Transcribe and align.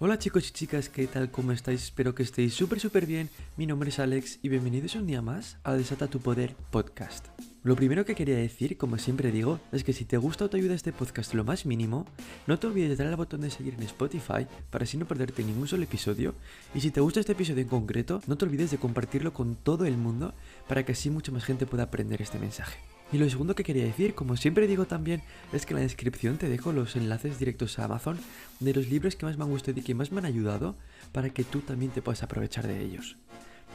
Hola 0.00 0.16
chicos 0.16 0.48
y 0.48 0.52
chicas, 0.52 0.88
¿qué 0.88 1.08
tal? 1.08 1.28
¿Cómo 1.32 1.50
estáis? 1.50 1.82
Espero 1.82 2.14
que 2.14 2.22
estéis 2.22 2.54
súper 2.54 2.78
súper 2.78 3.04
bien. 3.04 3.28
Mi 3.56 3.66
nombre 3.66 3.88
es 3.88 3.98
Alex 3.98 4.38
y 4.42 4.48
bienvenidos 4.48 4.94
un 4.94 5.08
día 5.08 5.22
más 5.22 5.56
a 5.64 5.74
Desata 5.74 6.06
tu 6.06 6.20
Poder 6.20 6.54
Podcast. 6.70 7.26
Lo 7.64 7.74
primero 7.74 8.04
que 8.04 8.14
quería 8.14 8.36
decir, 8.36 8.78
como 8.78 8.96
siempre 8.98 9.32
digo, 9.32 9.58
es 9.72 9.82
que 9.82 9.92
si 9.92 10.04
te 10.04 10.16
gusta 10.16 10.44
o 10.44 10.50
te 10.50 10.56
ayuda 10.56 10.76
este 10.76 10.92
podcast 10.92 11.34
lo 11.34 11.42
más 11.42 11.66
mínimo, 11.66 12.06
no 12.46 12.60
te 12.60 12.68
olvides 12.68 12.90
de 12.90 12.94
darle 12.94 13.14
al 13.14 13.16
botón 13.16 13.40
de 13.40 13.50
seguir 13.50 13.74
en 13.74 13.82
Spotify 13.82 14.46
para 14.70 14.84
así 14.84 14.96
no 14.96 15.04
perderte 15.04 15.42
ningún 15.42 15.66
solo 15.66 15.82
episodio. 15.82 16.36
Y 16.76 16.80
si 16.80 16.92
te 16.92 17.00
gusta 17.00 17.18
este 17.18 17.32
episodio 17.32 17.62
en 17.62 17.68
concreto, 17.68 18.22
no 18.28 18.38
te 18.38 18.44
olvides 18.44 18.70
de 18.70 18.78
compartirlo 18.78 19.32
con 19.32 19.56
todo 19.56 19.84
el 19.84 19.96
mundo 19.96 20.32
para 20.68 20.84
que 20.84 20.92
así 20.92 21.10
mucha 21.10 21.32
más 21.32 21.42
gente 21.42 21.66
pueda 21.66 21.82
aprender 21.82 22.22
este 22.22 22.38
mensaje. 22.38 22.78
Y 23.10 23.16
lo 23.16 23.28
segundo 23.30 23.54
que 23.54 23.64
quería 23.64 23.84
decir, 23.84 24.14
como 24.14 24.36
siempre 24.36 24.66
digo 24.66 24.84
también, 24.84 25.22
es 25.52 25.64
que 25.64 25.72
en 25.72 25.78
la 25.78 25.82
descripción 25.82 26.36
te 26.36 26.48
dejo 26.48 26.72
los 26.72 26.94
enlaces 26.94 27.38
directos 27.38 27.78
a 27.78 27.84
Amazon 27.84 28.18
de 28.60 28.74
los 28.74 28.88
libros 28.88 29.16
que 29.16 29.24
más 29.24 29.38
me 29.38 29.44
han 29.44 29.50
gustado 29.50 29.80
y 29.80 29.82
que 29.82 29.94
más 29.94 30.12
me 30.12 30.18
han 30.18 30.26
ayudado 30.26 30.76
para 31.12 31.30
que 31.30 31.42
tú 31.42 31.60
también 31.60 31.90
te 31.90 32.02
puedas 32.02 32.22
aprovechar 32.22 32.66
de 32.66 32.82
ellos. 32.82 33.16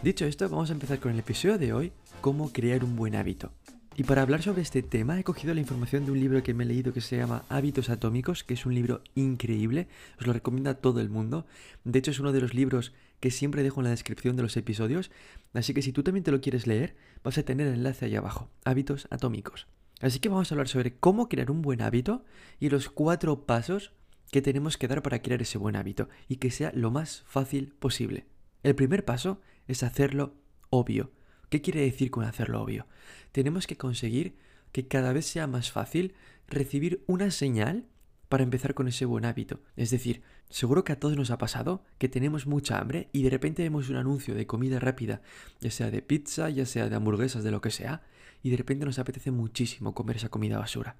Dicho 0.04 0.26
esto, 0.26 0.48
vamos 0.49 0.70
a 0.70 0.73
empezar 0.73 0.99
con 0.99 1.13
el 1.13 1.20
episodio 1.20 1.57
de 1.57 1.73
hoy, 1.73 1.93
cómo 2.21 2.52
crear 2.52 2.84
un 2.84 2.95
buen 2.95 3.16
hábito. 3.16 3.52
Y 3.95 4.04
para 4.04 4.23
hablar 4.23 4.41
sobre 4.41 4.62
este 4.62 4.84
tema 4.84 5.20
he 5.20 5.23
cogido 5.23 5.54
la 5.54 5.59
información 5.59 6.05
de 6.05 6.12
un 6.12 6.20
libro 6.20 6.41
que 6.41 6.54
me 6.54 6.63
he 6.63 6.68
leído 6.68 6.93
que 6.93 7.02
se 7.02 7.18
llama 7.18 7.43
Hábitos 7.49 7.90
Atómicos, 7.90 8.43
que 8.43 8.55
es 8.55 8.65
un 8.65 8.76
libro 8.76 9.02
increíble, 9.15 9.88
os 10.20 10.27
lo 10.27 10.34
recomiendo 10.34 10.70
a 10.70 10.76
todo 10.76 10.99
el 10.99 11.09
mundo. 11.09 11.45
De 11.84 11.99
hecho 11.99 12.12
es 12.12 12.20
uno 12.20 12.31
de 12.31 12.41
los 12.41 12.54
libros 12.54 12.91
que 13.23 13.32
siempre 13.32 13.63
dejo 13.63 13.80
en 13.80 13.86
la 13.86 13.91
descripción 13.91 14.36
de 14.36 14.44
los 14.44 14.58
episodios, 14.58 15.09
así 15.54 15.73
que 15.73 15.82
si 15.82 15.94
tú 15.94 16.04
también 16.04 16.26
te 16.26 16.32
lo 16.32 16.41
quieres 16.41 16.68
leer, 16.68 16.98
vas 17.23 17.38
a 17.38 17.44
tener 17.44 17.68
el 17.68 17.76
enlace 17.76 18.04
ahí 18.04 18.18
abajo, 18.18 18.49
Hábitos 18.66 19.08
Atómicos. 19.12 19.66
Así 20.02 20.20
que 20.20 20.27
vamos 20.27 20.52
a 20.52 20.55
hablar 20.55 20.68
sobre 20.68 20.98
cómo 20.98 21.30
crear 21.30 21.49
un 21.49 21.62
buen 21.62 21.82
hábito 21.82 22.26
y 22.59 22.68
los 22.68 22.90
cuatro 22.90 23.46
pasos 23.46 23.94
que 24.30 24.41
tenemos 24.41 24.77
que 24.77 24.90
dar 24.90 25.02
para 25.02 25.22
crear 25.22 25.41
ese 25.41 25.58
buen 25.58 25.77
hábito 25.77 26.09
y 26.27 26.36
que 26.36 26.52
sea 26.52 26.73
lo 26.76 26.91
más 26.91 27.23
fácil 27.26 27.74
posible. 27.80 28.26
El 28.62 28.76
primer 28.76 29.05
paso 29.05 29.40
es 29.70 29.84
hacerlo 29.84 30.34
obvio. 30.70 31.13
¿Qué 31.48 31.62
quiere 31.62 31.80
decir 31.80 32.12
con 32.12 32.26
hacerlo 32.26 32.62
obvio? 32.62 32.87
Tenemos 33.32 33.68
que 33.68 33.77
conseguir 33.77 34.35
que 34.74 34.90
cada 34.90 35.13
vez 35.13 35.26
sea 35.27 35.48
más 35.48 35.71
fácil 35.71 36.13
recibir 36.49 37.05
una 37.08 37.32
señal 37.32 37.85
para 38.34 38.43
empezar 38.43 38.73
con 38.73 38.87
ese 38.87 39.05
buen 39.05 39.26
hábito. 39.26 39.59
Es 39.76 39.91
decir, 39.91 40.23
seguro 40.49 40.84
que 40.84 40.91
a 40.91 40.99
todos 40.99 41.15
nos 41.15 41.29
ha 41.29 41.37
pasado 41.37 41.84
que 41.99 42.09
tenemos 42.09 42.48
mucha 42.48 42.79
hambre 42.79 43.07
y 43.13 43.21
de 43.21 43.29
repente 43.29 43.62
vemos 43.62 43.90
un 43.90 43.95
anuncio 43.95 44.34
de 44.34 44.48
comida 44.48 44.79
rápida, 44.79 45.21
ya 45.62 45.70
sea 45.70 45.91
de 45.91 46.01
pizza, 46.01 46.49
ya 46.49 46.65
sea 46.65 46.90
de 46.90 46.95
hamburguesas, 46.95 47.43
de 47.43 47.51
lo 47.51 47.62
que 47.62 47.70
sea, 47.70 48.01
y 48.41 48.49
de 48.49 48.57
repente 48.57 48.85
nos 48.85 48.98
apetece 48.98 49.29
muchísimo 49.29 49.93
comer 49.93 50.15
esa 50.15 50.29
comida 50.29 50.57
basura. 50.57 50.95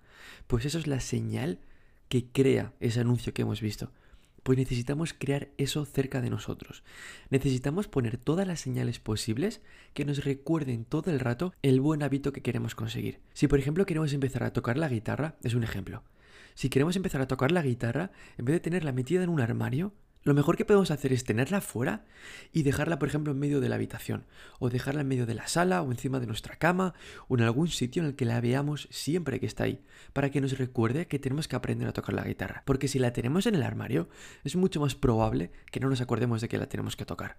Pues 0.46 0.66
eso 0.66 0.78
es 0.78 0.86
la 0.86 1.00
señal 1.00 1.58
que 2.08 2.28
crea 2.28 2.74
ese 2.80 3.00
anuncio 3.00 3.34
que 3.34 3.42
hemos 3.42 3.62
visto. 3.62 3.92
Pues 4.44 4.60
necesitamos 4.60 5.16
crear 5.18 5.50
eso 5.58 5.86
cerca 5.86 6.22
de 6.22 6.30
nosotros. 6.30 6.84
Necesitamos 7.32 7.88
poner 7.88 8.18
todas 8.18 8.46
las 8.46 8.60
señales 8.60 9.00
posibles 9.00 9.60
que 9.96 10.06
nos 10.06 10.24
recuerden 10.24 10.86
todo 10.86 11.10
el 11.10 11.20
rato 11.20 11.56
el 11.64 11.82
buen 11.82 12.04
hábito 12.04 12.32
que 12.32 12.44
queremos 12.44 12.76
conseguir. 12.76 13.22
Si 13.34 13.48
por 13.48 13.58
ejemplo 13.58 13.88
queremos 13.88 14.14
empezar 14.14 14.44
a 14.44 14.54
tocar 14.54 14.78
la 14.78 14.88
guitarra, 14.88 15.36
es 15.42 15.56
un 15.56 15.64
ejemplo. 15.64 16.04
Si 16.56 16.70
queremos 16.70 16.96
empezar 16.96 17.22
a 17.22 17.28
tocar 17.28 17.52
la 17.52 17.62
guitarra, 17.62 18.12
en 18.38 18.46
vez 18.46 18.56
de 18.56 18.60
tenerla 18.60 18.92
metida 18.92 19.24
en 19.24 19.30
un 19.30 19.42
armario, 19.42 19.94
lo 20.24 20.34
mejor 20.34 20.56
que 20.56 20.64
podemos 20.64 20.90
hacer 20.90 21.12
es 21.12 21.26
tenerla 21.26 21.60
fuera 21.60 22.06
y 22.54 22.64
dejarla, 22.64 22.98
por 22.98 23.10
ejemplo, 23.10 23.34
en 23.34 23.40
medio 23.40 23.60
de 23.60 23.68
la 23.68 23.76
habitación, 23.76 24.26
o 24.58 24.70
dejarla 24.70 25.02
en 25.02 25.08
medio 25.10 25.26
de 25.26 25.34
la 25.34 25.48
sala, 25.48 25.82
o 25.82 25.92
encima 25.92 26.22
de 26.22 26.28
nuestra 26.28 26.56
cama, 26.56 26.94
o 27.28 27.36
en 27.36 27.44
algún 27.44 27.68
sitio 27.68 28.02
en 28.02 28.08
el 28.08 28.16
que 28.16 28.24
la 28.24 28.40
veamos 28.40 28.88
siempre 28.90 29.42
que 29.42 29.46
está 29.46 29.66
ahí, 29.66 29.84
para 30.14 30.32
que 30.32 30.40
nos 30.40 30.58
recuerde 30.58 31.08
que 31.08 31.20
tenemos 31.20 31.50
que 31.50 31.58
aprender 31.58 31.90
a 31.90 31.94
tocar 31.94 32.16
la 32.16 32.24
guitarra. 32.24 32.64
Porque 32.66 32.88
si 32.88 33.00
la 33.00 33.12
tenemos 33.12 33.48
en 33.48 33.56
el 33.56 33.64
armario, 33.64 34.08
es 34.46 34.56
mucho 34.56 34.80
más 34.80 34.96
probable 34.96 35.52
que 35.72 35.82
no 35.82 35.90
nos 35.90 36.00
acordemos 36.00 36.40
de 36.40 36.48
que 36.48 36.58
la 36.58 36.70
tenemos 36.70 36.96
que 36.96 37.06
tocar. 37.06 37.36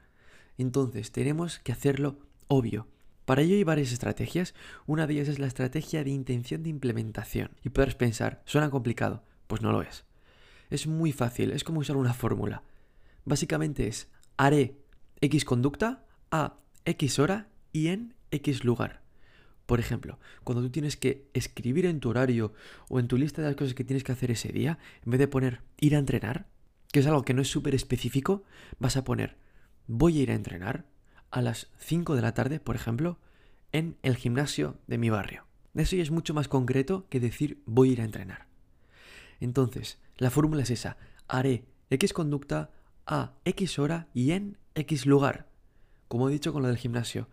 Entonces, 0.58 1.10
tenemos 1.10 1.60
que 1.60 1.72
hacerlo 1.72 2.18
obvio. 2.48 2.86
Para 3.24 3.42
ello 3.42 3.54
hay 3.54 3.64
varias 3.64 3.92
estrategias. 3.92 4.54
Una 4.86 5.06
de 5.06 5.14
ellas 5.14 5.28
es 5.28 5.38
la 5.38 5.46
estrategia 5.46 6.04
de 6.04 6.10
intención 6.10 6.62
de 6.62 6.70
implementación. 6.70 7.50
Y 7.62 7.70
podrás 7.70 7.94
pensar, 7.94 8.42
¿suena 8.44 8.70
complicado? 8.70 9.22
Pues 9.46 9.62
no 9.62 9.72
lo 9.72 9.82
es. 9.82 10.04
Es 10.70 10.86
muy 10.86 11.12
fácil, 11.12 11.50
es 11.52 11.64
como 11.64 11.80
usar 11.80 11.96
una 11.96 12.14
fórmula. 12.14 12.62
Básicamente 13.24 13.86
es 13.86 14.08
haré 14.36 14.76
X 15.20 15.44
conducta 15.44 16.04
a 16.30 16.58
X 16.84 17.18
hora 17.18 17.48
y 17.72 17.88
en 17.88 18.14
X 18.30 18.64
lugar. 18.64 19.02
Por 19.66 19.80
ejemplo, 19.80 20.18
cuando 20.42 20.62
tú 20.62 20.70
tienes 20.70 20.96
que 20.96 21.26
escribir 21.32 21.86
en 21.86 22.00
tu 22.00 22.10
horario 22.10 22.52
o 22.88 23.00
en 23.00 23.08
tu 23.08 23.16
lista 23.16 23.40
de 23.40 23.48
las 23.48 23.56
cosas 23.56 23.74
que 23.74 23.84
tienes 23.84 24.04
que 24.04 24.12
hacer 24.12 24.30
ese 24.30 24.50
día, 24.52 24.78
en 25.04 25.12
vez 25.12 25.18
de 25.18 25.28
poner 25.28 25.62
ir 25.80 25.96
a 25.96 25.98
entrenar, 25.98 26.46
que 26.92 27.00
es 27.00 27.06
algo 27.06 27.22
que 27.22 27.32
no 27.32 27.40
es 27.40 27.48
súper 27.48 27.74
específico, 27.74 28.42
vas 28.78 28.96
a 28.98 29.04
poner 29.04 29.36
voy 29.86 30.18
a 30.18 30.22
ir 30.22 30.30
a 30.30 30.34
entrenar 30.34 30.86
a 31.34 31.42
las 31.42 31.66
5 31.78 32.14
de 32.14 32.22
la 32.22 32.32
tarde, 32.32 32.60
por 32.60 32.76
ejemplo, 32.76 33.18
en 33.72 33.96
el 34.04 34.14
gimnasio 34.14 34.78
de 34.86 34.98
mi 34.98 35.10
barrio. 35.10 35.44
Eso 35.74 35.96
ya 35.96 36.02
es 36.04 36.12
mucho 36.12 36.32
más 36.32 36.46
concreto 36.46 37.08
que 37.08 37.18
decir 37.18 37.60
voy 37.66 37.90
a 37.90 37.92
ir 37.94 38.00
a 38.02 38.04
entrenar. 38.04 38.46
Entonces, 39.40 39.98
la 40.16 40.30
fórmula 40.30 40.62
es 40.62 40.70
esa. 40.70 40.96
Haré 41.26 41.64
X 41.90 42.12
conducta 42.12 42.70
a 43.04 43.32
X 43.44 43.80
hora 43.80 44.06
y 44.14 44.30
en 44.30 44.58
X 44.76 45.06
lugar. 45.06 45.48
Como 46.06 46.28
he 46.28 46.32
dicho 46.32 46.52
con 46.52 46.62
lo 46.62 46.68
del 46.68 46.78
gimnasio, 46.78 47.28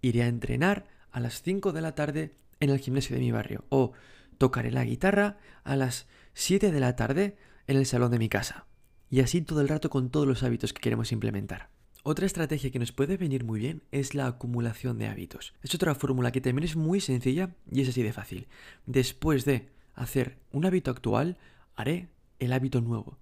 iré 0.00 0.22
a 0.22 0.28
entrenar 0.28 0.86
a 1.10 1.20
las 1.20 1.42
5 1.42 1.72
de 1.72 1.80
la 1.82 1.94
tarde 1.94 2.34
en 2.58 2.70
el 2.70 2.78
gimnasio 2.78 3.14
de 3.14 3.20
mi 3.20 3.32
barrio. 3.32 3.66
O 3.68 3.92
tocaré 4.38 4.70
la 4.70 4.86
guitarra 4.86 5.36
a 5.62 5.76
las 5.76 6.06
7 6.32 6.72
de 6.72 6.80
la 6.80 6.96
tarde 6.96 7.36
en 7.66 7.76
el 7.76 7.84
salón 7.84 8.12
de 8.12 8.18
mi 8.18 8.30
casa. 8.30 8.64
Y 9.10 9.20
así 9.20 9.42
todo 9.42 9.60
el 9.60 9.68
rato 9.68 9.90
con 9.90 10.08
todos 10.08 10.26
los 10.26 10.42
hábitos 10.42 10.72
que 10.72 10.80
queremos 10.80 11.12
implementar. 11.12 11.71
Otra 12.04 12.26
estrategia 12.26 12.72
que 12.72 12.80
nos 12.80 12.90
puede 12.90 13.16
venir 13.16 13.44
muy 13.44 13.60
bien 13.60 13.84
es 13.92 14.16
la 14.16 14.26
acumulación 14.26 14.98
de 14.98 15.06
hábitos. 15.06 15.54
Es 15.62 15.72
otra 15.72 15.94
fórmula 15.94 16.32
que 16.32 16.40
también 16.40 16.64
es 16.64 16.74
muy 16.74 17.00
sencilla 17.00 17.50
y 17.70 17.82
es 17.82 17.88
así 17.88 18.02
de 18.02 18.12
fácil. 18.12 18.48
Después 18.86 19.44
de 19.44 19.68
hacer 19.94 20.36
un 20.50 20.64
hábito 20.64 20.90
actual, 20.90 21.38
haré 21.76 22.08
el 22.40 22.52
hábito 22.52 22.80
nuevo. 22.80 23.18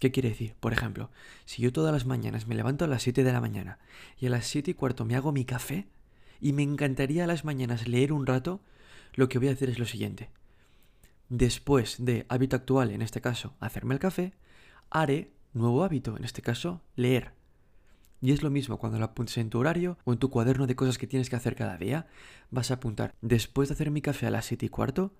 ¿Qué 0.00 0.10
quiere 0.10 0.30
decir? 0.30 0.56
Por 0.58 0.72
ejemplo, 0.72 1.08
si 1.44 1.62
yo 1.62 1.72
todas 1.72 1.92
las 1.92 2.04
mañanas 2.04 2.48
me 2.48 2.56
levanto 2.56 2.84
a 2.84 2.88
las 2.88 3.04
7 3.04 3.22
de 3.22 3.32
la 3.32 3.40
mañana 3.40 3.78
y 4.18 4.26
a 4.26 4.30
las 4.30 4.46
7 4.46 4.72
y 4.72 4.74
cuarto 4.74 5.04
me 5.04 5.14
hago 5.14 5.30
mi 5.30 5.44
café 5.44 5.86
y 6.40 6.52
me 6.52 6.64
encantaría 6.64 7.24
a 7.24 7.28
las 7.28 7.44
mañanas 7.44 7.86
leer 7.86 8.12
un 8.12 8.26
rato, 8.26 8.60
lo 9.14 9.28
que 9.28 9.38
voy 9.38 9.48
a 9.48 9.52
hacer 9.52 9.70
es 9.70 9.78
lo 9.78 9.86
siguiente. 9.86 10.30
Después 11.28 12.04
de 12.04 12.26
hábito 12.28 12.56
actual, 12.56 12.90
en 12.90 13.02
este 13.02 13.20
caso, 13.20 13.54
hacerme 13.60 13.94
el 13.94 14.00
café, 14.00 14.32
haré 14.90 15.30
nuevo 15.54 15.84
hábito, 15.84 16.16
en 16.16 16.24
este 16.24 16.42
caso, 16.42 16.82
leer. 16.96 17.36
Y 18.20 18.32
es 18.32 18.42
lo 18.42 18.50
mismo 18.50 18.78
cuando 18.78 18.98
lo 18.98 19.04
apuntes 19.04 19.36
en 19.38 19.50
tu 19.50 19.58
horario 19.58 19.98
o 20.04 20.12
en 20.12 20.18
tu 20.18 20.30
cuaderno 20.30 20.66
de 20.66 20.76
cosas 20.76 20.98
que 20.98 21.06
tienes 21.06 21.28
que 21.28 21.36
hacer 21.36 21.54
cada 21.54 21.76
día, 21.76 22.06
vas 22.50 22.70
a 22.70 22.74
apuntar, 22.74 23.14
después 23.20 23.68
de 23.68 23.74
hacer 23.74 23.90
mi 23.90 24.00
café 24.00 24.26
a 24.26 24.30
las 24.30 24.46
7 24.46 24.66
y 24.66 24.68
cuarto, 24.68 25.12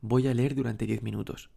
voy 0.00 0.26
a 0.28 0.34
leer 0.34 0.54
durante 0.54 0.86
10 0.86 1.02
minutos. 1.02 1.50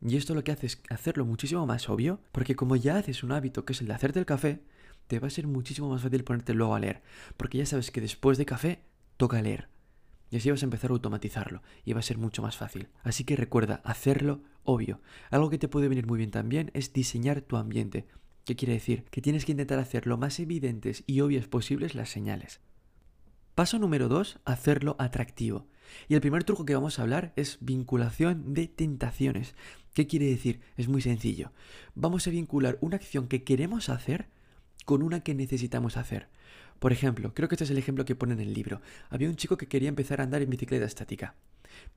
Y 0.00 0.16
esto 0.16 0.34
lo 0.34 0.44
que 0.44 0.52
hace 0.52 0.66
es 0.66 0.82
hacerlo 0.90 1.24
muchísimo 1.24 1.66
más 1.66 1.88
obvio, 1.88 2.20
porque 2.32 2.54
como 2.54 2.76
ya 2.76 2.98
haces 2.98 3.22
un 3.22 3.32
hábito 3.32 3.64
que 3.64 3.72
es 3.72 3.80
el 3.80 3.88
de 3.88 3.94
hacerte 3.94 4.18
el 4.18 4.26
café, 4.26 4.62
te 5.06 5.18
va 5.18 5.28
a 5.28 5.30
ser 5.30 5.46
muchísimo 5.46 5.88
más 5.88 6.02
fácil 6.02 6.24
ponerte 6.24 6.54
luego 6.54 6.74
a 6.74 6.80
leer, 6.80 7.02
porque 7.36 7.58
ya 7.58 7.66
sabes 7.66 7.90
que 7.90 8.00
después 8.00 8.38
de 8.38 8.46
café 8.46 8.82
toca 9.16 9.40
leer. 9.40 9.68
Y 10.30 10.36
así 10.36 10.50
vas 10.50 10.62
a 10.62 10.66
empezar 10.66 10.90
a 10.90 10.94
automatizarlo 10.94 11.62
y 11.84 11.92
va 11.92 12.00
a 12.00 12.02
ser 12.02 12.18
mucho 12.18 12.42
más 12.42 12.56
fácil. 12.56 12.88
Así 13.04 13.24
que 13.24 13.36
recuerda, 13.36 13.80
hacerlo 13.84 14.42
obvio. 14.64 15.00
Algo 15.30 15.50
que 15.50 15.58
te 15.58 15.68
puede 15.68 15.88
venir 15.88 16.06
muy 16.06 16.18
bien 16.18 16.32
también 16.32 16.70
es 16.74 16.92
diseñar 16.92 17.42
tu 17.42 17.56
ambiente. 17.56 18.06
¿Qué 18.46 18.54
quiere 18.54 18.74
decir? 18.74 19.04
Que 19.10 19.20
tienes 19.20 19.44
que 19.44 19.50
intentar 19.50 19.80
hacer 19.80 20.06
lo 20.06 20.18
más 20.18 20.38
evidentes 20.38 21.02
y 21.08 21.20
obvias 21.20 21.48
posibles 21.48 21.96
las 21.96 22.10
señales. 22.10 22.60
Paso 23.56 23.80
número 23.80 24.06
2, 24.06 24.38
hacerlo 24.44 24.94
atractivo. 25.00 25.66
Y 26.06 26.14
el 26.14 26.20
primer 26.20 26.44
truco 26.44 26.64
que 26.64 26.76
vamos 26.76 26.98
a 26.98 27.02
hablar 27.02 27.32
es 27.34 27.58
vinculación 27.60 28.54
de 28.54 28.68
tentaciones. 28.68 29.56
¿Qué 29.94 30.06
quiere 30.06 30.26
decir? 30.26 30.60
Es 30.76 30.86
muy 30.86 31.02
sencillo. 31.02 31.50
Vamos 31.96 32.28
a 32.28 32.30
vincular 32.30 32.78
una 32.80 32.96
acción 32.96 33.26
que 33.26 33.42
queremos 33.42 33.88
hacer 33.88 34.28
con 34.84 35.02
una 35.02 35.24
que 35.24 35.34
necesitamos 35.34 35.96
hacer. 35.96 36.28
Por 36.78 36.92
ejemplo, 36.92 37.34
creo 37.34 37.48
que 37.48 37.56
este 37.56 37.64
es 37.64 37.70
el 37.70 37.78
ejemplo 37.78 38.04
que 38.04 38.14
pone 38.14 38.34
en 38.34 38.40
el 38.40 38.54
libro. 38.54 38.80
Había 39.10 39.28
un 39.28 39.36
chico 39.36 39.56
que 39.56 39.66
quería 39.66 39.88
empezar 39.88 40.20
a 40.20 40.24
andar 40.24 40.42
en 40.42 40.50
bicicleta 40.50 40.84
estática, 40.84 41.34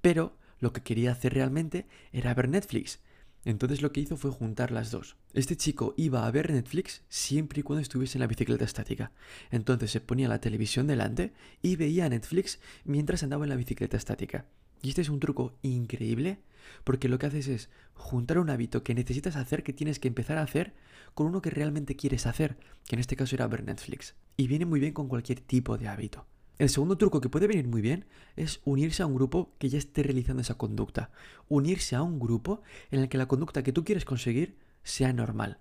pero 0.02 0.36
lo 0.60 0.74
que 0.74 0.82
quería 0.82 1.12
hacer 1.12 1.36
realmente 1.36 1.86
era 2.12 2.34
ver 2.34 2.50
Netflix. 2.50 3.02
Entonces 3.46 3.82
lo 3.82 3.92
que 3.92 4.02
hizo 4.02 4.18
fue 4.18 4.32
juntar 4.32 4.72
las 4.72 4.92
dos. 4.92 5.16
Este 5.34 5.56
chico 5.56 5.94
iba 5.98 6.26
a 6.26 6.32
ver 6.32 6.52
Netflix 6.52 7.04
siempre 7.08 7.62
y 7.62 7.64
cuando 7.64 7.82
estuviese 7.82 8.18
en 8.18 8.22
la 8.22 8.28
bicicleta 8.28 8.66
estática. 8.66 9.12
Entonces 9.50 9.92
se 9.92 10.02
ponía 10.02 10.28
la 10.28 10.42
televisión 10.42 10.88
delante 10.88 11.34
y 11.62 11.76
veía 11.76 12.10
Netflix 12.10 12.60
mientras 12.84 13.24
andaba 13.24 13.46
en 13.46 13.50
la 13.50 13.56
bicicleta 13.56 13.98
estática. 13.98 14.46
Y 14.82 14.90
este 14.90 15.02
es 15.02 15.10
un 15.10 15.20
truco 15.20 15.58
increíble 15.62 16.40
porque 16.84 17.10
lo 17.10 17.20
que 17.20 17.28
haces 17.28 17.48
es 17.48 17.70
juntar 17.94 18.40
un 18.40 18.50
hábito 18.50 18.84
que 18.84 18.96
necesitas 18.96 19.36
hacer, 19.36 19.64
que 19.64 19.74
tienes 19.74 20.00
que 20.00 20.08
empezar 20.08 20.38
a 20.38 20.44
hacer, 20.44 20.74
con 21.14 21.28
uno 21.28 21.42
que 21.42 21.50
realmente 21.50 21.96
quieres 21.96 22.26
hacer, 22.26 22.58
que 22.88 22.96
en 22.96 23.00
este 23.00 23.16
caso 23.16 23.36
era 23.36 23.48
ver 23.48 23.64
Netflix. 23.64 24.16
Y 24.38 24.48
viene 24.48 24.66
muy 24.66 24.80
bien 24.80 24.94
con 24.94 25.08
cualquier 25.08 25.42
tipo 25.42 25.78
de 25.78 25.88
hábito. 25.88 26.26
El 26.60 26.68
segundo 26.68 26.98
truco 26.98 27.22
que 27.22 27.30
puede 27.30 27.48
venir 27.48 27.70
muy 27.70 27.82
bien 27.82 28.06
es 28.36 28.60
unirse 28.66 29.02
a 29.02 29.06
un 29.06 29.16
grupo 29.16 29.56
que 29.60 29.70
ya 29.70 29.78
esté 29.78 30.04
realizando 30.04 30.42
esa 30.42 30.56
conducta. 30.56 31.10
Unirse 31.48 31.96
a 31.96 32.04
un 32.04 32.20
grupo 32.20 32.62
en 32.92 33.00
el 33.00 33.08
que 33.08 33.18
la 33.18 33.30
conducta 33.30 33.64
que 33.64 33.72
tú 33.72 33.86
quieres 33.86 34.04
conseguir 34.04 34.58
sea 34.84 35.14
normal. 35.14 35.60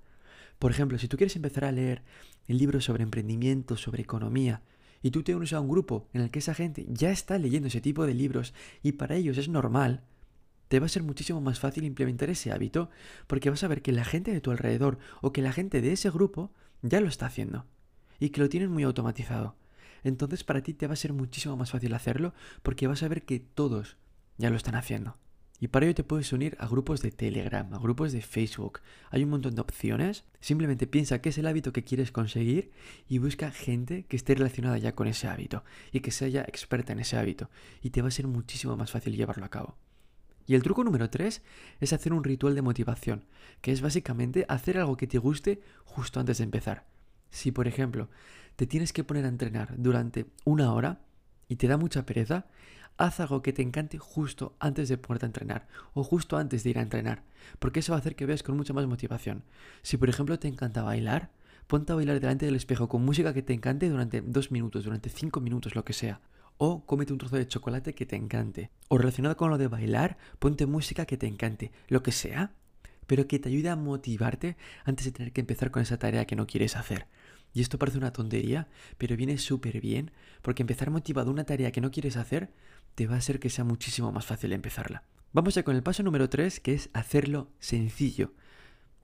Por 0.59 0.73
ejemplo, 0.73 0.99
si 0.99 1.07
tú 1.07 1.17
quieres 1.17 1.37
empezar 1.37 1.65
a 1.65 1.71
leer 1.71 2.03
libros 2.49 2.85
sobre 2.85 3.05
emprendimiento, 3.05 3.77
sobre 3.77 4.03
economía, 4.03 4.63
y 5.01 5.13
tú 5.13 5.23
te 5.23 5.37
unes 5.37 5.53
a 5.53 5.61
un 5.61 5.69
grupo 5.69 6.09
en 6.13 6.23
el 6.23 6.33
que 6.33 6.41
esa 6.41 6.53
gente 6.53 6.85
ya 6.89 7.13
está 7.13 7.39
leyendo 7.39 7.69
ese 7.69 7.81
tipo 7.81 8.05
de 8.05 8.15
libros 8.15 8.53
y 8.83 8.93
para 8.93 9.15
ellos 9.15 9.39
es 9.39 9.49
normal, 9.49 10.03
te 10.67 10.81
va 10.81 10.87
a 10.87 10.89
ser 10.89 11.05
muchísimo 11.05 11.41
más 11.41 11.61
fácil 11.61 11.85
implementar 11.85 12.29
ese 12.29 12.51
hábito 12.51 12.91
porque 13.29 13.51
vas 13.51 13.63
a 13.63 13.69
ver 13.69 13.83
que 13.83 13.93
la 13.93 14.05
gente 14.05 14.33
de 14.33 14.41
tu 14.41 14.51
alrededor 14.51 14.99
o 15.21 15.33
que 15.33 15.43
la 15.43 15.53
gente 15.53 15.81
de 15.81 15.93
ese 15.93 16.11
grupo 16.11 16.51
ya 16.83 17.01
lo 17.01 17.07
está 17.07 17.27
haciendo 17.27 17.67
y 18.19 18.31
que 18.31 18.41
lo 18.41 18.49
tienen 18.49 18.73
muy 18.73 18.83
automatizado. 18.83 19.55
Entonces 20.05 20.45
para 20.45 20.63
ti 20.63 20.75
te 20.75 20.87
va 20.87 20.95
a 20.95 20.97
ser 20.97 21.13
muchísimo 21.13 21.57
más 21.57 21.71
fácil 21.71 21.95
hacerlo 21.95 22.35
porque 22.63 22.87
vas 22.87 23.03
a 23.03 23.09
ver 23.09 23.25
que 23.25 23.41
todos 23.41 23.97
ya 24.37 24.51
lo 24.51 24.57
están 24.57 24.75
haciendo. 24.75 25.17
Y 25.61 25.69
para 25.69 25.87
ello 25.87 25.95
te 25.95 26.05
puedes 26.05 26.33
unir 26.33 26.57
a 26.61 26.69
grupos 26.69 27.03
de 27.03 27.11
Telegram, 27.11 27.73
a 27.75 27.79
grupos 27.79 28.13
de 28.13 28.23
Facebook. 28.23 28.81
Hay 29.11 29.25
un 29.25 29.31
montón 29.31 29.57
de 29.57 29.61
opciones. 29.61 30.25
Simplemente 30.41 30.87
piensa 30.87 31.21
qué 31.21 31.31
es 31.31 31.39
el 31.39 31.49
hábito 31.49 31.73
que 31.73 31.83
quieres 31.83 32.13
conseguir 32.13 32.71
y 33.09 33.19
busca 33.19 33.51
gente 33.51 34.05
que 34.05 34.17
esté 34.17 34.37
relacionada 34.37 34.79
ya 34.79 34.95
con 34.95 35.09
ese 35.09 35.27
hábito 35.27 35.65
y 35.91 36.01
que 36.01 36.13
sea 36.13 36.29
ya 36.29 36.43
experta 36.43 36.93
en 36.93 37.01
ese 37.01 37.17
hábito. 37.17 37.51
Y 37.83 37.91
te 37.91 38.03
va 38.03 38.09
a 38.09 38.13
ser 38.13 38.29
muchísimo 38.29 38.77
más 38.77 38.93
fácil 38.93 39.17
llevarlo 39.17 39.45
a 39.45 39.51
cabo. 39.51 39.77
Y 40.47 40.55
el 40.55 40.63
truco 40.63 40.85
número 40.85 41.11
3 41.11 41.43
es 41.81 41.93
hacer 41.93 42.13
un 42.13 42.25
ritual 42.25 42.55
de 42.55 42.63
motivación, 42.63 43.25
que 43.61 43.73
es 43.73 43.83
básicamente 43.83 44.47
hacer 44.49 44.79
algo 44.79 44.97
que 44.97 45.09
te 45.09 45.19
guste 45.19 45.61
justo 45.85 46.21
antes 46.21 46.39
de 46.39 46.45
empezar. 46.45 46.87
Si, 47.31 47.53
por 47.53 47.69
ejemplo, 47.69 48.09
te 48.59 48.67
tienes 48.67 48.93
que 48.93 49.05
poner 49.05 49.25
a 49.25 49.29
entrenar 49.29 49.77
durante 49.77 50.27
una 50.45 50.73
hora 50.75 50.99
y 51.47 51.55
te 51.55 51.69
da 51.69 51.77
mucha 51.77 52.05
pereza, 52.05 52.47
haz 52.97 53.21
algo 53.21 53.41
que 53.41 53.53
te 53.53 53.63
encante 53.63 53.99
justo 53.99 54.57
antes 54.59 54.89
de 54.89 54.99
ponerte 54.99 55.27
a 55.27 55.29
entrenar 55.29 55.69
o 55.95 56.03
justo 56.03 56.37
antes 56.37 56.65
de 56.65 56.71
ir 56.71 56.79
a 56.81 56.83
entrenar, 56.83 57.23
porque 57.61 57.79
eso 57.79 57.93
va 57.93 57.99
a 57.99 58.01
hacer 58.01 58.17
que 58.17 58.27
veas 58.27 58.43
con 58.43 58.57
mucha 58.57 58.73
más 58.73 58.85
motivación. 58.89 59.45
Si, 59.83 59.97
por 59.97 60.09
ejemplo, 60.09 60.41
te 60.41 60.49
encanta 60.49 60.83
bailar, 60.83 61.31
ponte 61.69 61.93
a 61.93 61.95
bailar 61.95 62.19
delante 62.19 62.47
del 62.47 62.57
espejo 62.57 62.89
con 62.89 63.05
música 63.05 63.33
que 63.33 63.43
te 63.43 63.53
encante 63.53 63.89
durante 63.89 64.23
dos 64.23 64.51
minutos, 64.51 64.83
durante 64.83 65.09
cinco 65.09 65.41
minutos, 65.41 65.77
lo 65.77 65.85
que 65.85 65.93
sea 65.93 66.21
o 66.61 66.85
cómete 66.85 67.13
un 67.13 67.21
trozo 67.21 67.37
de 67.37 67.47
chocolate 67.47 67.95
que 67.95 68.07
te 68.07 68.17
encante. 68.17 68.73
O 68.89 68.99
relacionado 68.99 69.37
con 69.37 69.51
lo 69.51 69.59
de 69.59 69.69
bailar, 69.69 70.19
ponte 70.41 70.67
música 70.67 71.07
que 71.07 71.17
te 71.17 71.29
encante, 71.29 71.71
lo 71.87 72.03
que 72.03 72.11
sea, 72.11 72.51
pero 73.07 73.29
que 73.29 73.39
te 73.39 73.49
ayude 73.49 73.71
a 73.71 73.77
motivarte 73.77 74.57
antes 74.85 75.07
de 75.07 75.13
tener 75.13 75.33
que 75.33 75.41
empezar 75.41 75.71
con 75.71 75.81
esa 75.81 76.01
tarea 76.01 76.27
que 76.27 76.35
no 76.35 76.49
quieres 76.49 76.77
hacer. 76.77 77.07
Y 77.53 77.61
esto 77.61 77.79
parece 77.79 77.99
una 77.99 78.13
tontería, 78.13 78.69
pero 78.99 79.17
viene 79.17 79.39
súper 79.39 79.81
bien, 79.81 80.11
porque 80.43 80.63
empezar 80.63 80.91
motivado 80.91 81.31
una 81.31 81.45
tarea 81.45 81.73
que 81.73 81.81
no 81.81 81.91
quieres 81.91 82.17
hacer 82.17 82.53
te 82.95 83.07
va 83.07 83.15
a 83.15 83.19
hacer 83.19 83.41
que 83.41 83.51
sea 83.51 83.65
muchísimo 83.65 84.13
más 84.13 84.27
fácil 84.27 84.53
empezarla. 84.53 85.05
Vamos 85.33 85.55
ya 85.55 85.63
con 85.63 85.77
el 85.77 85.83
paso 85.83 86.03
número 86.03 86.29
3, 86.29 86.61
que 86.61 86.75
es 86.75 86.91
hacerlo 86.93 87.51
sencillo. 87.59 88.33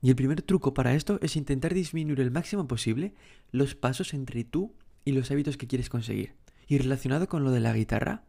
Y 0.01 0.09
el 0.09 0.15
primer 0.15 0.41
truco 0.41 0.73
para 0.73 0.93
esto 0.93 1.19
es 1.21 1.35
intentar 1.35 1.73
disminuir 1.73 2.19
el 2.19 2.31
máximo 2.31 2.67
posible 2.67 3.13
los 3.51 3.75
pasos 3.75 4.13
entre 4.13 4.43
tú 4.43 4.75
y 5.03 5.11
los 5.11 5.31
hábitos 5.31 5.57
que 5.57 5.67
quieres 5.67 5.89
conseguir. 5.89 6.35
Y 6.67 6.77
relacionado 6.77 7.27
con 7.27 7.43
lo 7.43 7.51
de 7.51 7.59
la 7.59 7.73
guitarra, 7.73 8.23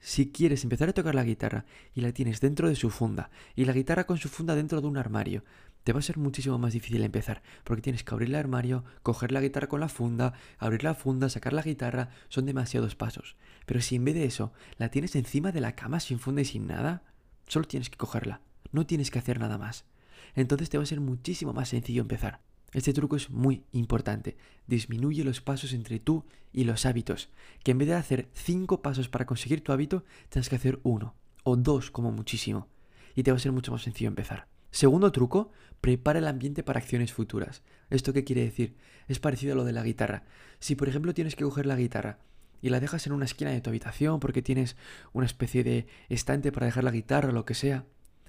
si 0.00 0.30
quieres 0.30 0.62
empezar 0.62 0.88
a 0.88 0.92
tocar 0.92 1.14
la 1.14 1.24
guitarra 1.24 1.64
y 1.94 2.02
la 2.02 2.12
tienes 2.12 2.40
dentro 2.40 2.68
de 2.68 2.76
su 2.76 2.90
funda 2.90 3.30
y 3.56 3.64
la 3.64 3.72
guitarra 3.72 4.04
con 4.04 4.18
su 4.18 4.28
funda 4.28 4.54
dentro 4.54 4.80
de 4.80 4.86
un 4.86 4.96
armario, 4.96 5.42
te 5.88 5.94
va 5.94 6.00
a 6.00 6.02
ser 6.02 6.18
muchísimo 6.18 6.58
más 6.58 6.74
difícil 6.74 7.02
empezar, 7.02 7.42
porque 7.64 7.80
tienes 7.80 8.04
que 8.04 8.12
abrir 8.12 8.28
el 8.28 8.34
armario, 8.34 8.84
coger 9.02 9.32
la 9.32 9.40
guitarra 9.40 9.68
con 9.68 9.80
la 9.80 9.88
funda, 9.88 10.34
abrir 10.58 10.84
la 10.84 10.92
funda, 10.92 11.30
sacar 11.30 11.54
la 11.54 11.62
guitarra, 11.62 12.10
son 12.28 12.44
demasiados 12.44 12.94
pasos. 12.94 13.36
Pero 13.64 13.80
si 13.80 13.96
en 13.96 14.04
vez 14.04 14.14
de 14.14 14.26
eso 14.26 14.52
la 14.76 14.90
tienes 14.90 15.16
encima 15.16 15.50
de 15.50 15.62
la 15.62 15.74
cama 15.74 15.98
sin 15.98 16.18
funda 16.18 16.42
y 16.42 16.44
sin 16.44 16.66
nada, 16.66 17.04
solo 17.46 17.66
tienes 17.66 17.88
que 17.88 17.96
cogerla, 17.96 18.42
no 18.70 18.84
tienes 18.84 19.10
que 19.10 19.18
hacer 19.18 19.40
nada 19.40 19.56
más. 19.56 19.86
Entonces 20.34 20.68
te 20.68 20.76
va 20.76 20.82
a 20.82 20.86
ser 20.86 21.00
muchísimo 21.00 21.54
más 21.54 21.70
sencillo 21.70 22.02
empezar. 22.02 22.42
Este 22.74 22.92
truco 22.92 23.16
es 23.16 23.30
muy 23.30 23.64
importante. 23.72 24.36
Disminuye 24.66 25.24
los 25.24 25.40
pasos 25.40 25.72
entre 25.72 26.00
tú 26.00 26.26
y 26.52 26.64
los 26.64 26.84
hábitos. 26.84 27.30
Que 27.64 27.70
en 27.70 27.78
vez 27.78 27.88
de 27.88 27.94
hacer 27.94 28.28
cinco 28.34 28.82
pasos 28.82 29.08
para 29.08 29.24
conseguir 29.24 29.64
tu 29.64 29.72
hábito, 29.72 30.04
tienes 30.28 30.50
que 30.50 30.56
hacer 30.56 30.80
uno 30.82 31.14
o 31.44 31.56
dos 31.56 31.90
como 31.90 32.12
muchísimo. 32.12 32.68
Y 33.14 33.22
te 33.22 33.30
va 33.30 33.38
a 33.38 33.40
ser 33.40 33.52
mucho 33.52 33.72
más 33.72 33.80
sencillo 33.80 34.08
empezar. 34.08 34.48
Segundo 34.70 35.12
truco, 35.12 35.50
prepara 35.80 36.18
el 36.18 36.26
ambiente 36.26 36.62
para 36.62 36.80
acciones 36.80 37.12
futuras. 37.12 37.62
¿Esto 37.90 38.12
qué 38.12 38.24
quiere 38.24 38.42
decir? 38.42 38.76
Es 39.06 39.18
parecido 39.18 39.52
a 39.54 39.56
lo 39.56 39.64
de 39.64 39.72
la 39.72 39.82
guitarra. 39.82 40.24
Si 40.58 40.74
por 40.74 40.88
ejemplo 40.88 41.14
tienes 41.14 41.36
que 41.36 41.44
coger 41.44 41.66
la 41.66 41.76
guitarra 41.76 42.18
y 42.60 42.70
la 42.70 42.80
dejas 42.80 43.06
en 43.06 43.12
una 43.12 43.24
esquina 43.24 43.50
de 43.50 43.60
tu 43.60 43.70
habitación 43.70 44.20
porque 44.20 44.42
tienes 44.42 44.76
una 45.12 45.26
especie 45.26 45.64
de 45.64 45.86
estante 46.08 46.52
para 46.52 46.66
dejar 46.66 46.84
la 46.84 46.90
guitarra 46.90 47.30
o 47.30 47.32
lo 47.32 47.44
que 47.44 47.54
sea, 47.54 47.86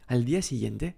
al 0.08 0.26
día 0.26 0.42
siguiente 0.42 0.96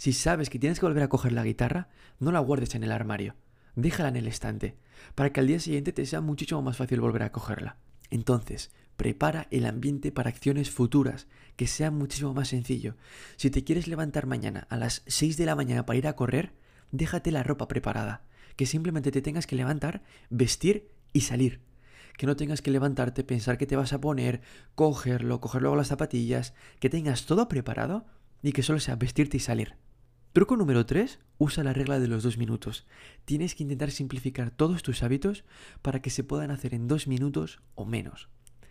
si 0.00 0.14
sabes 0.14 0.48
que 0.48 0.58
tienes 0.58 0.80
que 0.80 0.86
volver 0.86 1.02
a 1.02 1.08
coger 1.08 1.32
la 1.32 1.44
guitarra, 1.44 1.88
no 2.20 2.32
la 2.32 2.38
guardes 2.38 2.74
en 2.74 2.84
el 2.84 2.90
armario. 2.90 3.34
Déjala 3.76 4.08
en 4.08 4.16
el 4.16 4.28
estante, 4.28 4.78
para 5.14 5.30
que 5.30 5.40
al 5.40 5.46
día 5.46 5.60
siguiente 5.60 5.92
te 5.92 6.06
sea 6.06 6.22
muchísimo 6.22 6.62
más 6.62 6.78
fácil 6.78 7.02
volver 7.02 7.22
a 7.22 7.32
cogerla. 7.32 7.76
Entonces, 8.08 8.70
prepara 9.00 9.48
el 9.50 9.64
ambiente 9.64 10.12
para 10.12 10.28
acciones 10.28 10.70
futuras, 10.70 11.26
que 11.56 11.66
sea 11.66 11.90
muchísimo 11.90 12.34
más 12.34 12.48
sencillo. 12.48 12.96
Si 13.38 13.48
te 13.48 13.64
quieres 13.64 13.88
levantar 13.88 14.26
mañana 14.26 14.66
a 14.68 14.76
las 14.76 15.04
6 15.06 15.38
de 15.38 15.46
la 15.46 15.56
mañana 15.56 15.86
para 15.86 15.98
ir 15.98 16.06
a 16.06 16.16
correr, 16.16 16.52
déjate 16.92 17.32
la 17.32 17.42
ropa 17.42 17.66
preparada. 17.66 18.24
Que 18.56 18.66
simplemente 18.66 19.10
te 19.10 19.22
tengas 19.22 19.46
que 19.46 19.56
levantar, 19.56 20.02
vestir 20.28 20.90
y 21.14 21.22
salir. 21.22 21.62
Que 22.18 22.26
no 22.26 22.36
tengas 22.36 22.60
que 22.60 22.70
levantarte, 22.70 23.24
pensar 23.24 23.56
que 23.56 23.66
te 23.66 23.74
vas 23.74 23.94
a 23.94 24.02
poner, 24.02 24.42
cogerlo, 24.74 25.40
coger 25.40 25.62
luego 25.62 25.76
las 25.76 25.88
zapatillas, 25.88 26.52
que 26.78 26.90
tengas 26.90 27.24
todo 27.24 27.48
preparado 27.48 28.04
y 28.42 28.52
que 28.52 28.62
solo 28.62 28.80
sea 28.80 28.96
vestirte 28.96 29.38
y 29.38 29.40
salir. 29.40 29.76
Truco 30.34 30.58
número 30.58 30.84
3. 30.84 31.20
Usa 31.38 31.64
la 31.64 31.72
regla 31.72 32.00
de 32.00 32.06
los 32.06 32.22
dos 32.22 32.36
minutos. 32.36 32.86
Tienes 33.24 33.54
que 33.54 33.62
intentar 33.62 33.92
simplificar 33.92 34.50
todos 34.50 34.82
tus 34.82 35.02
hábitos 35.02 35.46
para 35.80 36.02
que 36.02 36.10
se 36.10 36.22
puedan 36.22 36.50
hacer 36.50 36.74
en 36.74 36.86
dos 36.86 37.08
minutos 37.08 37.62
o 37.74 37.86
menos. 37.86 38.28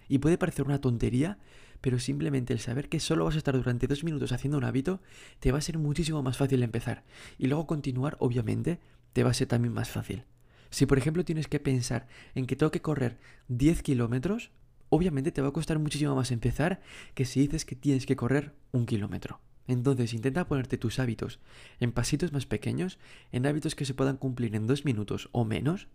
Y 0.09 0.17
puede 0.17 0.37
parecer 0.37 0.65
una 0.65 0.81
tontería, 0.81 1.37
pero 1.79 1.99
simplemente 1.99 2.51
el 2.51 2.59
saber 2.59 2.89
que 2.89 2.99
solo 2.99 3.23
vas 3.23 3.35
a 3.35 3.37
estar 3.37 3.55
durante 3.55 3.87
dos 3.87 4.03
minutos 4.03 4.33
haciendo 4.33 4.57
un 4.57 4.65
hábito 4.65 4.99
te 5.39 5.53
va 5.53 5.59
a 5.59 5.61
ser 5.61 5.77
muchísimo 5.77 6.21
más 6.21 6.35
fácil 6.35 6.61
empezar. 6.63 7.05
Y 7.37 7.47
luego 7.47 7.67
continuar, 7.67 8.17
obviamente, 8.19 8.79
te 9.13 9.23
va 9.23 9.29
a 9.29 9.33
ser 9.33 9.47
también 9.47 9.73
más 9.73 9.89
fácil. 9.89 10.25
Si 10.69 10.85
por 10.85 10.97
ejemplo 10.97 11.23
tienes 11.23 11.47
que 11.47 11.59
pensar 11.59 12.07
en 12.35 12.45
que 12.45 12.55
tengo 12.55 12.71
que 12.71 12.81
correr 12.81 13.17
10 13.47 13.81
kilómetros, 13.81 14.51
obviamente 14.89 15.31
te 15.31 15.41
va 15.41 15.49
a 15.49 15.53
costar 15.53 15.79
muchísimo 15.79 16.15
más 16.15 16.31
empezar 16.31 16.81
que 17.13 17.25
si 17.25 17.41
dices 17.41 17.65
que 17.65 17.75
tienes 17.75 18.05
que 18.05 18.15
correr 18.15 18.53
un 18.71 18.85
kilómetro. 18.85 19.39
Entonces 19.67 20.13
intenta 20.13 20.47
ponerte 20.47 20.77
tus 20.77 20.99
hábitos 20.99 21.39
en 21.79 21.91
pasitos 21.91 22.33
más 22.33 22.45
pequeños, 22.45 22.97
en 23.31 23.45
hábitos 23.45 23.75
que 23.75 23.85
se 23.85 23.93
puedan 23.93 24.17
cumplir 24.17 24.55
en 24.55 24.65
dos 24.65 24.83
minutos 24.83 25.29
o 25.31 25.45
menos, 25.45 25.87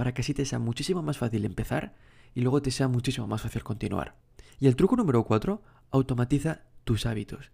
para 0.00 0.14
que 0.14 0.22
así 0.22 0.32
te 0.32 0.46
sea 0.46 0.58
muchísimo 0.58 1.02
más 1.02 1.18
fácil 1.18 1.44
empezar 1.44 1.94
y 2.32 2.40
luego 2.40 2.62
te 2.62 2.70
sea 2.70 2.88
muchísimo 2.88 3.26
más 3.26 3.42
fácil 3.42 3.62
continuar. 3.62 4.16
Y 4.58 4.66
el 4.66 4.74
truco 4.74 4.96
número 4.96 5.24
4, 5.24 5.62
automatiza 5.90 6.62
tus 6.84 7.04
hábitos. 7.04 7.50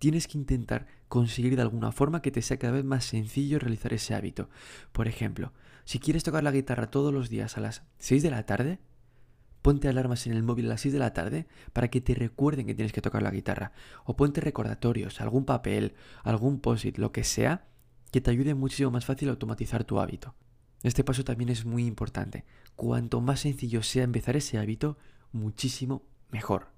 Tienes 0.00 0.26
que 0.26 0.38
intentar 0.38 0.88
conseguir 1.06 1.54
de 1.54 1.62
alguna 1.62 1.92
forma 1.92 2.20
que 2.20 2.32
te 2.32 2.42
sea 2.42 2.58
cada 2.58 2.72
vez 2.72 2.84
más 2.84 3.04
sencillo 3.04 3.60
realizar 3.60 3.92
ese 3.92 4.16
hábito. 4.16 4.50
Por 4.90 5.06
ejemplo, 5.06 5.52
si 5.84 6.00
quieres 6.00 6.24
tocar 6.24 6.42
la 6.42 6.50
guitarra 6.50 6.90
todos 6.90 7.14
los 7.14 7.28
días 7.28 7.56
a 7.56 7.60
las 7.60 7.84
6 7.98 8.24
de 8.24 8.30
la 8.32 8.44
tarde, 8.44 8.80
Ponte 9.62 9.86
alarmas 9.86 10.26
en 10.26 10.32
el 10.32 10.42
móvil 10.42 10.66
a 10.66 10.70
las 10.70 10.80
6 10.80 10.94
de 10.94 10.98
la 10.98 11.12
tarde 11.12 11.46
para 11.72 11.86
que 11.86 12.00
te 12.00 12.16
recuerden 12.16 12.66
que 12.66 12.74
tienes 12.74 12.92
que 12.92 13.02
tocar 13.02 13.22
la 13.22 13.30
guitarra. 13.30 13.70
O 14.04 14.16
ponte 14.16 14.40
recordatorios, 14.40 15.20
algún 15.20 15.44
papel, 15.44 15.94
algún 16.24 16.58
post-it, 16.58 16.98
lo 16.98 17.12
que 17.12 17.22
sea, 17.22 17.68
que 18.10 18.20
te 18.20 18.32
ayude 18.32 18.54
muchísimo 18.54 18.90
más 18.90 19.04
fácil 19.04 19.28
a 19.28 19.30
automatizar 19.30 19.84
tu 19.84 20.00
hábito. 20.00 20.34
Este 20.82 21.04
paso 21.04 21.24
también 21.24 21.50
es 21.50 21.64
muy 21.64 21.86
importante. 21.86 22.44
Cuanto 22.76 23.20
más 23.20 23.40
sencillo 23.40 23.82
sea 23.82 24.04
empezar 24.04 24.36
ese 24.36 24.58
hábito, 24.58 24.96
muchísimo 25.32 26.02
mejor. 26.30 26.68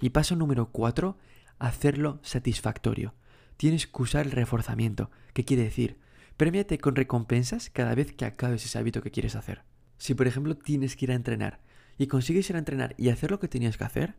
Y 0.00 0.10
paso 0.10 0.36
número 0.36 0.70
4, 0.70 1.16
hacerlo 1.58 2.20
satisfactorio. 2.22 3.14
Tienes 3.56 3.86
que 3.86 4.02
usar 4.02 4.26
el 4.26 4.32
reforzamiento. 4.32 5.10
¿Qué 5.32 5.44
quiere 5.44 5.64
decir? 5.64 5.98
Premiate 6.36 6.78
con 6.78 6.96
recompensas 6.96 7.70
cada 7.70 7.94
vez 7.94 8.12
que 8.12 8.26
acabes 8.26 8.64
ese 8.64 8.78
hábito 8.78 9.02
que 9.02 9.10
quieres 9.10 9.36
hacer. 9.36 9.62
Si 9.98 10.14
por 10.14 10.26
ejemplo 10.26 10.56
tienes 10.56 10.94
que 10.94 11.06
ir 11.06 11.12
a 11.12 11.14
entrenar 11.14 11.60
y 11.96 12.08
consigues 12.08 12.50
ir 12.50 12.56
a 12.56 12.58
entrenar 12.58 12.94
y 12.98 13.08
hacer 13.08 13.30
lo 13.30 13.40
que 13.40 13.48
tenías 13.48 13.78
que 13.78 13.84
hacer, 13.84 14.16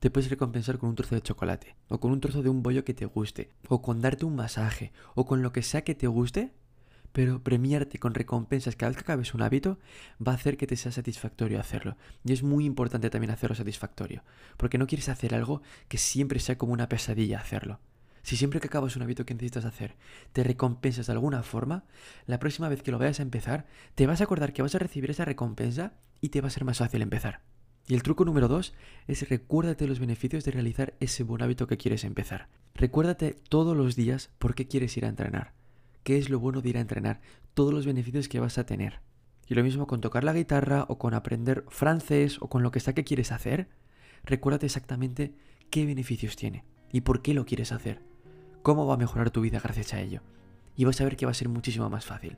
te 0.00 0.10
puedes 0.10 0.28
recompensar 0.28 0.78
con 0.78 0.88
un 0.88 0.96
trozo 0.96 1.14
de 1.14 1.22
chocolate, 1.22 1.76
o 1.86 2.00
con 2.00 2.10
un 2.10 2.20
trozo 2.20 2.42
de 2.42 2.48
un 2.48 2.64
bollo 2.64 2.84
que 2.84 2.92
te 2.92 3.06
guste, 3.06 3.52
o 3.68 3.80
con 3.80 4.00
darte 4.00 4.24
un 4.24 4.34
masaje, 4.34 4.90
o 5.14 5.26
con 5.26 5.42
lo 5.42 5.52
que 5.52 5.62
sea 5.62 5.84
que 5.84 5.94
te 5.94 6.08
guste, 6.08 6.52
pero 7.12 7.42
premiarte 7.42 7.98
con 7.98 8.14
recompensas 8.14 8.76
cada 8.76 8.90
vez 8.90 8.96
que 8.96 9.02
acabes 9.02 9.34
un 9.34 9.42
hábito 9.42 9.78
va 10.26 10.32
a 10.32 10.34
hacer 10.34 10.56
que 10.56 10.66
te 10.66 10.76
sea 10.76 10.92
satisfactorio 10.92 11.60
hacerlo. 11.60 11.96
Y 12.24 12.32
es 12.32 12.42
muy 12.42 12.64
importante 12.64 13.10
también 13.10 13.30
hacerlo 13.30 13.54
satisfactorio, 13.54 14.24
porque 14.56 14.78
no 14.78 14.86
quieres 14.86 15.08
hacer 15.08 15.34
algo 15.34 15.62
que 15.88 15.98
siempre 15.98 16.40
sea 16.40 16.58
como 16.58 16.72
una 16.72 16.88
pesadilla 16.88 17.38
hacerlo. 17.38 17.80
Si 18.22 18.36
siempre 18.36 18.60
que 18.60 18.68
acabas 18.68 18.94
un 18.96 19.02
hábito 19.02 19.26
que 19.26 19.34
necesitas 19.34 19.64
hacer 19.64 19.96
te 20.32 20.44
recompensas 20.44 21.06
de 21.06 21.12
alguna 21.12 21.42
forma, 21.42 21.84
la 22.26 22.38
próxima 22.38 22.68
vez 22.68 22.82
que 22.82 22.92
lo 22.92 22.98
vayas 22.98 23.20
a 23.20 23.24
empezar, 23.24 23.66
te 23.94 24.06
vas 24.06 24.20
a 24.20 24.24
acordar 24.24 24.52
que 24.52 24.62
vas 24.62 24.74
a 24.74 24.78
recibir 24.78 25.10
esa 25.10 25.24
recompensa 25.24 25.94
y 26.20 26.28
te 26.28 26.40
va 26.40 26.48
a 26.48 26.50
ser 26.50 26.64
más 26.64 26.78
fácil 26.78 27.02
empezar. 27.02 27.40
Y 27.88 27.94
el 27.94 28.04
truco 28.04 28.24
número 28.24 28.46
dos 28.46 28.74
es 29.08 29.28
recuérdate 29.28 29.88
los 29.88 29.98
beneficios 29.98 30.44
de 30.44 30.52
realizar 30.52 30.94
ese 31.00 31.24
buen 31.24 31.42
hábito 31.42 31.66
que 31.66 31.78
quieres 31.78 32.04
empezar. 32.04 32.48
Recuérdate 32.74 33.36
todos 33.48 33.76
los 33.76 33.96
días 33.96 34.30
por 34.38 34.54
qué 34.54 34.68
quieres 34.68 34.96
ir 34.96 35.04
a 35.04 35.08
entrenar. 35.08 35.52
Qué 36.02 36.18
es 36.18 36.30
lo 36.30 36.40
bueno 36.40 36.60
de 36.60 36.70
ir 36.70 36.78
a 36.78 36.80
entrenar, 36.80 37.20
todos 37.54 37.72
los 37.72 37.86
beneficios 37.86 38.28
que 38.28 38.40
vas 38.40 38.58
a 38.58 38.66
tener. 38.66 39.00
Y 39.48 39.54
lo 39.54 39.62
mismo 39.62 39.86
con 39.86 40.00
tocar 40.00 40.24
la 40.24 40.32
guitarra 40.32 40.86
o 40.88 40.98
con 40.98 41.14
aprender 41.14 41.64
francés 41.68 42.38
o 42.40 42.48
con 42.48 42.62
lo 42.62 42.70
que 42.70 42.80
sea 42.80 42.94
que 42.94 43.04
quieres 43.04 43.32
hacer, 43.32 43.68
recuérdate 44.24 44.66
exactamente 44.66 45.34
qué 45.70 45.84
beneficios 45.86 46.36
tiene 46.36 46.64
y 46.90 47.02
por 47.02 47.22
qué 47.22 47.34
lo 47.34 47.44
quieres 47.44 47.72
hacer. 47.72 48.02
Cómo 48.62 48.86
va 48.86 48.94
a 48.94 48.98
mejorar 48.98 49.30
tu 49.30 49.40
vida 49.40 49.60
gracias 49.60 49.94
a 49.94 50.00
ello. 50.00 50.22
Y 50.76 50.84
vas 50.84 51.00
a 51.00 51.04
ver 51.04 51.16
que 51.16 51.26
va 51.26 51.32
a 51.32 51.34
ser 51.34 51.48
muchísimo 51.48 51.90
más 51.90 52.06
fácil. 52.06 52.36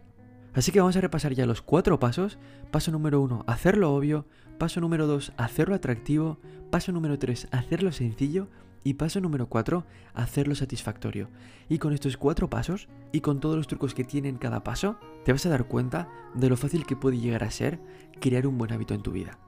Así 0.55 0.73
que 0.73 0.81
vamos 0.81 0.97
a 0.97 1.01
repasar 1.01 1.35
ya 1.35 1.47
los 1.47 1.63
cuatro 1.63 1.99
pasos. 1.99 2.39
Paso 2.71 2.91
número 2.93 3.21
uno, 3.21 3.45
hacerlo 3.47 3.95
obvio. 3.95 4.27
Paso 4.59 4.81
número 4.81 5.07
dos, 5.07 5.33
hacerlo 5.37 5.75
atractivo. 5.75 6.39
Paso 6.71 6.93
número 6.93 7.19
tres, 7.19 7.49
hacerlo 7.51 7.93
sencillo. 7.93 8.49
Y 8.85 8.95
paso 8.95 9.21
número 9.21 9.49
cuatro, 9.49 9.87
hacerlo 10.13 10.55
satisfactorio. 10.55 11.31
Y 11.69 11.79
con 11.79 11.95
estos 11.95 12.17
cuatro 12.17 12.49
pasos 12.51 12.89
y 13.13 13.21
con 13.21 13.41
todos 13.41 13.57
los 13.57 13.67
trucos 13.67 13.95
que 13.95 14.05
tiene 14.05 14.29
en 14.29 14.37
cada 14.37 14.63
paso, 14.63 14.99
te 15.25 15.33
vas 15.33 15.45
a 15.47 15.49
dar 15.49 15.67
cuenta 15.67 16.09
de 16.35 16.51
lo 16.51 16.57
fácil 16.57 16.87
que 16.87 16.95
puede 16.95 17.19
llegar 17.19 17.43
a 17.43 17.51
ser 17.51 17.81
crear 18.21 18.47
un 18.47 18.59
buen 18.59 18.73
hábito 18.73 18.95
en 18.95 19.03
tu 19.03 19.11
vida. 19.11 19.39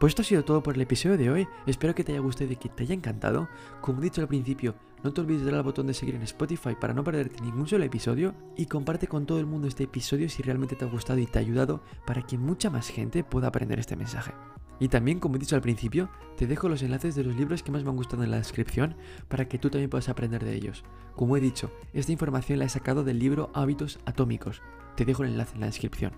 Pues 0.00 0.12
esto 0.12 0.22
ha 0.22 0.24
sido 0.24 0.44
todo 0.44 0.62
por 0.62 0.74
el 0.74 0.80
episodio 0.80 1.18
de 1.18 1.30
hoy. 1.30 1.48
Espero 1.66 1.94
que 1.94 2.02
te 2.02 2.12
haya 2.12 2.22
gustado 2.22 2.50
y 2.50 2.56
que 2.56 2.70
te 2.70 2.84
haya 2.84 2.94
encantado. 2.94 3.48
Como 3.82 4.00
he 4.00 4.04
dicho 4.04 4.22
al 4.22 4.28
principio, 4.28 4.74
no 5.04 5.12
te 5.12 5.20
olvides 5.20 5.40
de 5.40 5.46
darle 5.46 5.58
al 5.58 5.64
botón 5.64 5.86
de 5.86 5.94
seguir 5.94 6.14
en 6.14 6.22
Spotify 6.22 6.74
para 6.80 6.94
no 6.94 7.04
perderte 7.04 7.42
ningún 7.42 7.68
solo 7.68 7.84
episodio 7.84 8.34
y 8.56 8.64
comparte 8.64 9.08
con 9.08 9.26
todo 9.26 9.38
el 9.38 9.46
mundo 9.46 9.68
este 9.68 9.84
episodio 9.84 10.30
si 10.30 10.42
realmente 10.42 10.74
te 10.74 10.86
ha 10.86 10.88
gustado 10.88 11.18
y 11.20 11.26
te 11.26 11.38
ha 11.38 11.42
ayudado 11.42 11.82
para 12.06 12.22
que 12.22 12.38
mucha 12.38 12.70
más 12.70 12.88
gente 12.88 13.24
pueda 13.24 13.48
aprender 13.48 13.78
este 13.78 13.94
mensaje. 13.94 14.32
Y 14.80 14.88
también, 14.88 15.20
como 15.20 15.36
he 15.36 15.38
dicho 15.38 15.54
al 15.54 15.62
principio, 15.62 16.10
te 16.36 16.46
dejo 16.46 16.68
los 16.68 16.82
enlaces 16.82 17.14
de 17.14 17.22
los 17.22 17.36
libros 17.36 17.62
que 17.62 17.70
más 17.70 17.84
me 17.84 17.90
han 17.90 17.96
gustado 17.96 18.24
en 18.24 18.30
la 18.30 18.38
descripción 18.38 18.96
para 19.28 19.46
que 19.46 19.58
tú 19.58 19.68
también 19.68 19.90
puedas 19.90 20.08
aprender 20.08 20.42
de 20.42 20.54
ellos. 20.54 20.84
Como 21.14 21.36
he 21.36 21.40
dicho, 21.40 21.70
esta 21.92 22.12
información 22.12 22.58
la 22.58 22.64
he 22.64 22.68
sacado 22.70 23.04
del 23.04 23.18
libro 23.18 23.50
Hábitos 23.54 24.00
Atómicos. 24.06 24.62
Te 24.96 25.04
dejo 25.04 25.22
el 25.22 25.30
enlace 25.30 25.54
en 25.54 25.60
la 25.60 25.66
descripción. 25.66 26.12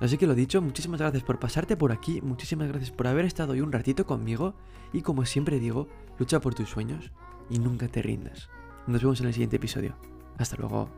Así 0.00 0.16
que 0.16 0.26
lo 0.26 0.34
dicho, 0.34 0.62
muchísimas 0.62 1.00
gracias 1.00 1.24
por 1.24 1.38
pasarte 1.38 1.76
por 1.76 1.92
aquí, 1.92 2.20
muchísimas 2.20 2.68
gracias 2.68 2.90
por 2.90 3.06
haber 3.06 3.24
estado 3.24 3.52
hoy 3.52 3.60
un 3.60 3.72
ratito 3.72 4.06
conmigo 4.06 4.54
y 4.92 5.02
como 5.02 5.24
siempre 5.24 5.58
digo, 5.58 5.88
lucha 6.18 6.40
por 6.40 6.54
tus 6.54 6.70
sueños 6.70 7.10
y 7.50 7.58
nunca 7.58 7.88
te 7.88 8.02
rindas. 8.02 8.48
Nos 8.86 9.02
vemos 9.02 9.20
en 9.20 9.26
el 9.26 9.32
siguiente 9.32 9.56
episodio. 9.56 9.96
Hasta 10.38 10.56
luego. 10.56 10.90